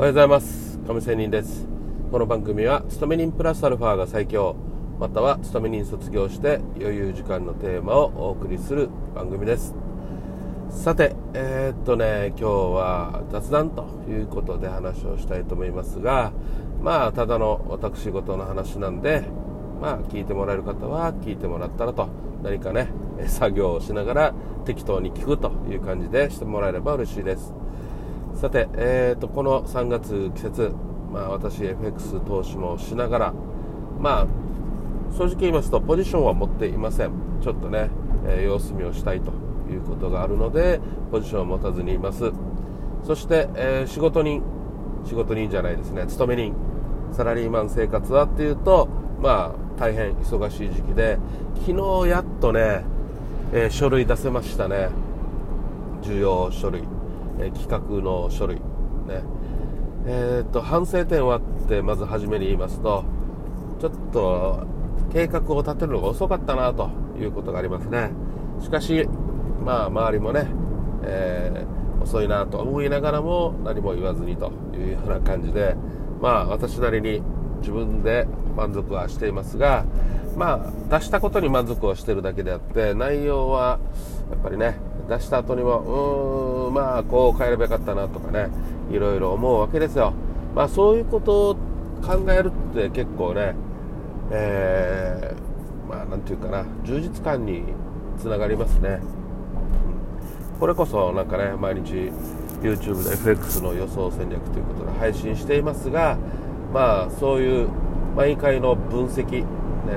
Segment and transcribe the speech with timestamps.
[0.00, 0.78] おはようございます。
[0.86, 1.68] 亀仙人です。
[2.10, 4.56] この番組は勤め人プラスアルファが最強
[4.98, 9.74] または勤め人卒業して余裕時間のテーマをお送りする番組です。
[10.70, 16.32] さてえー、っとね今日は雑談ということで話をしたいと思いますが
[16.80, 19.24] まあただの私事の話なんで
[19.82, 22.08] まあ聞いてもらえる方は聞いてもらったらと
[22.42, 22.88] 何かね
[23.26, 27.52] 作業をしながら適当に聞くという感じでしてもらえれば嬉しいです。
[28.40, 30.72] さて、えーと、この3月季節、
[31.12, 33.34] まあ、私 FX 投資もしながら
[33.98, 34.26] まあ
[35.14, 37.10] 正直言いますとポジションは持っていません。
[37.42, 37.90] ちょっとね、
[38.26, 39.32] えー、様子見をしたいと
[39.70, 40.80] いうことがあるので
[41.10, 42.32] ポジションを持たずにいます。
[43.04, 44.42] そして、えー、仕事人
[45.04, 46.06] 仕事人じゃないですね。
[46.06, 46.54] 勤め人。
[47.12, 48.88] サラリーマン生活はっていうと
[49.20, 51.18] まあ大変忙しい時期で
[51.66, 52.84] 昨日やっとね、
[53.52, 54.88] えー、書類出せましたね。
[56.00, 56.84] 重要書類、
[57.40, 58.56] え、企画の書類。
[58.56, 59.22] ね。
[60.06, 63.04] えー、っと反省点はってまず初めに言いますと
[63.80, 64.66] ちょっと
[65.12, 68.10] 計画を立てるのが遅かったなということがありますね。
[68.60, 69.06] しかし
[69.64, 70.46] まあ周りもね、
[71.02, 75.76] えー、遅いなと思いながらも何も言わずにというような感じで
[76.20, 77.22] まあ私なりに
[77.60, 79.84] 自分で満足はしていますが
[80.36, 83.78] まあ出したことに満足をしてるだけであって内容は
[84.30, 88.48] やっぱりね出した後にもうーんまあこう変えればよかったなとかね
[88.90, 90.12] いろいろ思うわけですよ。
[90.54, 91.54] まあそういうことを
[92.02, 93.54] 考えるって結構ね
[94.30, 97.64] えー、まあなんていうかな充実感に
[98.18, 99.00] つながりますね、
[100.60, 102.12] これこそなんかね毎日
[102.62, 106.18] YouTube で FX の予想戦略ということで配信していますが
[106.72, 107.68] まあそういう
[108.14, 109.46] 毎回の分析、ね、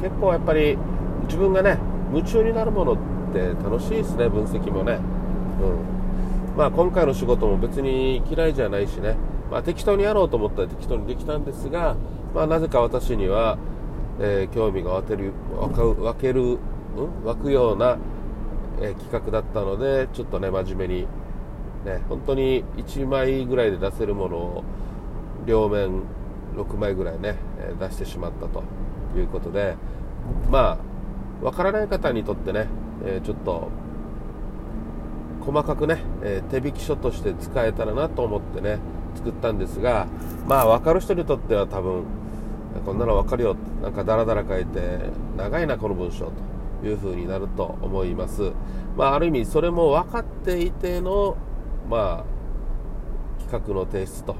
[0.00, 0.78] 結構やっぱり
[1.24, 1.78] 自分がね
[2.12, 2.96] 夢中になるもの
[3.34, 5.00] って楽しいですね分析もね、
[5.60, 6.56] うん。
[6.56, 9.16] まあ、今回の仕事も別に嫌いじゃないしね、
[9.50, 11.96] まあ、適当にやろうと思ったら適当にできたんですが、
[12.32, 13.58] まあ、なぜか私には、
[14.20, 17.98] えー、興味が湧ける湧ける、うん、湧くような、
[18.80, 21.00] えー、企画だったのでちょっとね真面目に
[21.84, 24.64] ね本当に1枚ぐらいで出せるものを
[25.44, 26.02] 両面
[26.54, 27.36] 6枚ぐらいね
[27.80, 28.62] 出してしまったと
[29.16, 29.74] いうことで
[30.50, 30.78] ま
[31.42, 32.68] あわからない方にとってね
[33.04, 33.68] えちょっと
[35.40, 38.78] 細かくねえ手引き書として使えたらなと思ってね
[39.14, 40.06] 作ったんですが
[40.46, 42.04] まあ分かる人にとっては多分
[42.84, 44.98] こんなの分かるよなんかダラダラ書いて
[45.36, 46.32] 長いなこの文章
[46.82, 48.52] という風になると思います。
[48.96, 51.36] まあある意味それも分かっていての
[51.88, 52.24] ま
[53.38, 54.36] あ企画の提出と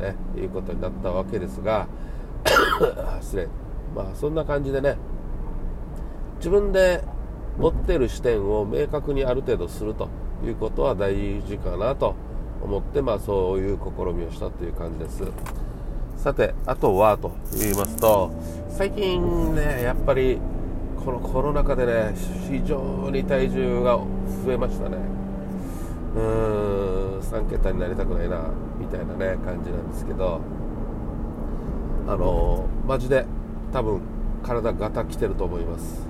[0.00, 1.86] ね、いうことになったわけですが
[3.20, 3.48] 失礼。
[3.94, 4.96] まあそんな感じでね
[6.36, 7.04] 自分で
[7.60, 10.08] 持ってる視点を明確にある程度すると
[10.42, 12.14] いうことは大事かなと
[12.62, 15.22] 思って、まあ、そういう試みをしたという感じです。
[16.16, 18.30] さてあとはと言いますと
[18.68, 20.38] 最近ねやっぱり
[21.02, 22.14] このコロナ禍でね
[22.48, 23.96] 非常に体重が
[24.44, 24.98] 増えましたね。
[26.14, 28.42] うーん3桁になりたくないな
[28.78, 30.40] みたいなね感じなんですけど
[32.06, 33.24] あのマジで
[33.72, 34.00] 多分
[34.42, 36.09] 体ガタきてると思います。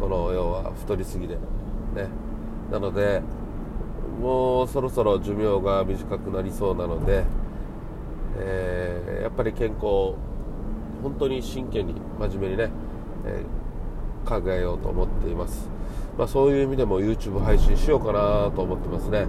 [0.00, 2.08] この要は太りすぎでね。
[2.70, 3.22] なので
[4.20, 7.24] もうそろそろ寿命が短くなりそうなので、
[8.38, 10.14] えー、やっぱり健康
[11.02, 12.70] 本当に真剣に真面目にね、
[13.26, 15.68] えー、考えようと思っています。
[16.16, 19.26] まあ、そういう意味でも YouTube 配信しようかなと思ってますね、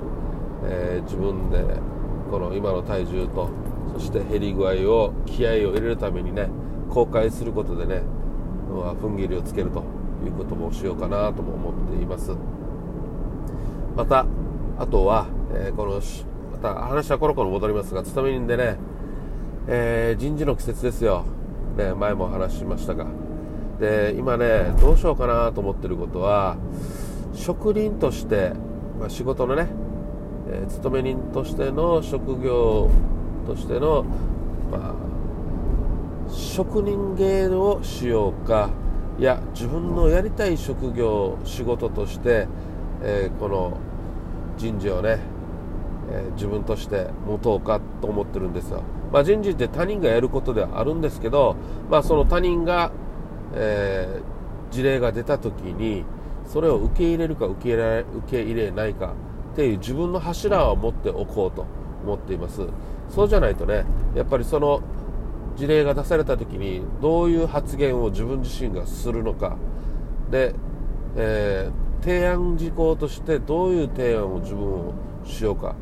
[0.66, 1.64] えー、自分で
[2.30, 3.50] この今の体重と
[3.94, 6.48] そして減り具合を気合を入れるためにね
[6.90, 8.04] 公開することでね
[8.70, 9.95] 踏ん切りをつけると。
[10.28, 12.32] いうこともしようかなとも思っています。
[13.96, 14.26] また
[14.78, 16.02] あとは、えー、この
[16.52, 18.78] また話はコロコロ戻りますが勤め人でね、
[19.68, 21.24] えー、人事の季節ですよ、
[21.78, 23.08] ね、前も話しましたが。
[23.80, 26.56] で今ねどうしようかなと思ってることは
[27.34, 28.54] 職人として、
[29.00, 29.68] まあ、仕事のね、
[30.50, 32.90] えー、勤め人としての職業
[33.46, 34.06] としての、
[34.72, 34.94] まあ、
[36.30, 38.70] 職人芸をしようか。
[39.18, 42.48] いや自分のやりたい職業仕事として、
[43.02, 43.78] えー、この
[44.58, 45.20] 人事をね、
[46.12, 51.56] えー、自分として持とうかと思ってるんですよ、まあ、人事って他人がやることではあるんですけど、
[51.90, 52.92] まあ、その他人が
[53.56, 56.04] えー、事例が出た時に
[56.46, 59.14] それを受け入れるか受け入れ受け入れないか
[59.54, 61.66] っていう自分の柱を持っておこうと
[62.04, 62.68] 思っています。
[63.10, 63.86] そうじゃないとね
[64.16, 64.82] やっぱりその
[65.56, 69.58] 事例が出された時にどういう発言を自分自身がするのか。
[70.30, 70.54] で、
[71.16, 74.94] えー、提案事項としてどういう提案を自分を
[75.26, 75.76] しようか。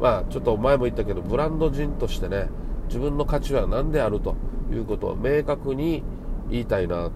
[0.00, 2.48] まあちょっと前も言ったけどブランド人としてね
[2.88, 4.36] 自分の価値は何であると
[4.70, 6.02] いうことを明確に
[6.50, 7.10] 言いたいな。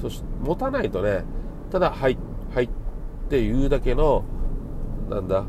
[0.00, 1.24] そして持たないとね
[1.70, 2.16] ただ「はい」
[2.54, 2.68] はいっ
[3.28, 4.24] ていうだけの
[5.10, 5.44] なんだ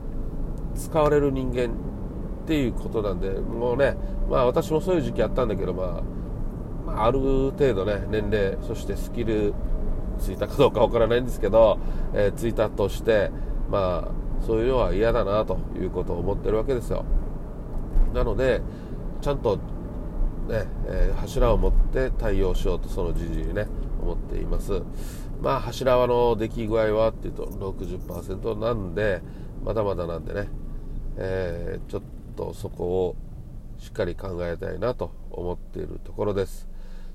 [0.75, 1.69] 使われる人間
[2.49, 3.95] っていうことなんでもうね
[4.27, 6.01] まあ私もそういう時期あったんだけどまあ、
[6.83, 9.53] まあ、ある程度ね年齢そしてスキル
[10.17, 11.77] ついたかどうかわからないんですけど、
[12.11, 13.29] えー、ついたとして
[13.69, 17.05] まあそういうのは嫌だなということを思ってるわけですよ。
[18.15, 18.63] なので
[19.21, 19.57] ちゃんと
[20.47, 23.67] ね、えー、柱を持って対応しようとその時事にね
[24.01, 24.81] 思っています。
[25.39, 29.21] まあ柱輪の出来具合はっていうと60%なんで
[29.63, 30.47] まだまだなんでね、
[31.15, 32.03] えー、ちょっ
[32.39, 33.15] とそこを
[33.77, 36.69] しっかり考えたいなと思っているところです。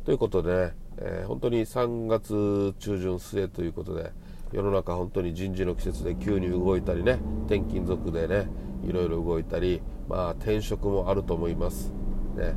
[0.05, 4.13] ということでね、えー、本当に3月中旬末ということで
[4.53, 8.49] 世の中本当に人事の季節で急に動いたりね転勤族でね
[8.87, 11.91] いろいろ動いたりまあ転職もあると思います。
[12.37, 12.55] ね。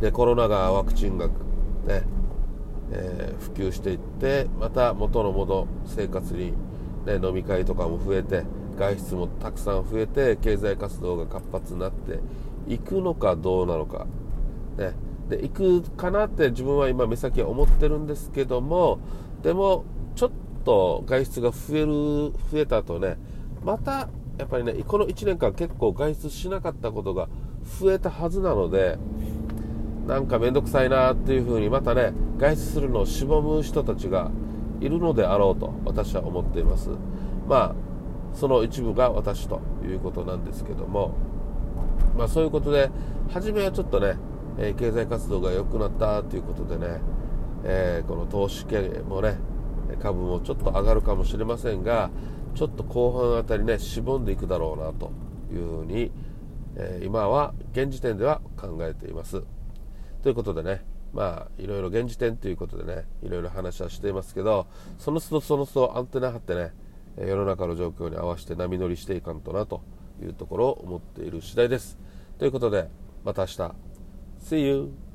[0.00, 1.32] でコロナがワクチンがね、
[2.92, 6.52] えー、普及していってまた元のもの生活に、
[7.04, 8.44] ね、飲み会とかも増えて
[8.76, 12.20] 外出もたくさん増えて経済活動が活発になって
[12.68, 14.06] いくのかどうなのか、
[14.76, 14.92] ね、
[15.28, 19.00] で行くかなって自分は今目先は思ってるんですけども
[19.42, 19.84] でも
[20.14, 20.30] ちょっ
[20.64, 21.86] と外出が増える
[22.50, 23.16] 増えた後ね
[23.64, 24.08] また
[24.38, 27.28] やっぱりねこの1年間結構外出しなかったことが
[27.80, 28.98] 増えたはずなので
[30.06, 34.30] なんか面倒くさいなっていう風にまたね外出するのをしぼむ人たちが
[34.80, 36.90] いるのであろうと私は思っています。
[37.48, 37.85] まあ
[38.36, 41.14] その一部が私ということなんですけども
[42.16, 42.90] まあそういうことで
[43.30, 44.16] 初めはちょっとね、
[44.58, 47.00] え、経済活動が良くなったということでね、
[47.64, 49.38] えー、この投資系もね
[50.00, 52.10] 株もちょっと上がるかもしれませんが
[52.54, 55.12] ちょっと後半あたりねしぼんでいくだろうなと
[55.52, 56.12] いうふうに、
[56.76, 59.42] えー、今は現時点では考えています。
[60.22, 64.66] ということでねまあいろいろ現時点ということでねいろいろ話はしていますけど
[64.98, 66.72] その都度その都度アンテナ張ってね
[67.18, 69.82] 世の中の状況に合わせて波乗りしていかんとなと
[70.22, 71.98] いうところを思っている次第です
[72.38, 72.88] ということで
[73.24, 73.74] また明日
[74.40, 75.05] See you!